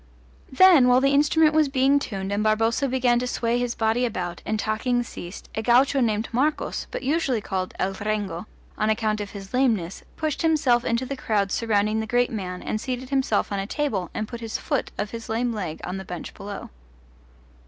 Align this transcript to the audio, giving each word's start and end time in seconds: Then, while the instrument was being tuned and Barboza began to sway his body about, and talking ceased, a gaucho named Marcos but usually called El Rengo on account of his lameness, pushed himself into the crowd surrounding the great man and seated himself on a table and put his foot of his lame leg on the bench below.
Then, 0.51 0.87
while 0.87 0.99
the 0.99 1.13
instrument 1.13 1.53
was 1.53 1.69
being 1.69 1.99
tuned 1.99 2.31
and 2.31 2.41
Barboza 2.43 2.87
began 2.87 3.19
to 3.19 3.27
sway 3.27 3.59
his 3.59 3.75
body 3.75 4.03
about, 4.03 4.41
and 4.47 4.57
talking 4.59 5.03
ceased, 5.03 5.47
a 5.53 5.61
gaucho 5.61 5.99
named 6.01 6.27
Marcos 6.31 6.87
but 6.89 7.03
usually 7.03 7.39
called 7.39 7.75
El 7.77 7.93
Rengo 7.93 8.47
on 8.79 8.89
account 8.89 9.21
of 9.21 9.29
his 9.29 9.53
lameness, 9.53 10.01
pushed 10.15 10.41
himself 10.41 10.83
into 10.83 11.05
the 11.05 11.15
crowd 11.15 11.51
surrounding 11.51 11.99
the 11.99 12.07
great 12.07 12.31
man 12.31 12.63
and 12.63 12.81
seated 12.81 13.11
himself 13.11 13.51
on 13.51 13.59
a 13.59 13.67
table 13.67 14.09
and 14.11 14.27
put 14.27 14.41
his 14.41 14.57
foot 14.57 14.89
of 14.97 15.11
his 15.11 15.29
lame 15.29 15.53
leg 15.53 15.79
on 15.83 15.97
the 15.97 16.03
bench 16.03 16.33
below. 16.33 16.71